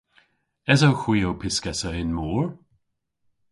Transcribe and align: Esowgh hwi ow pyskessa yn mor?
Esowgh 0.71 1.03
hwi 1.05 1.19
ow 1.29 1.37
pyskessa 1.41 1.89
yn 2.01 2.11
mor? 2.17 2.47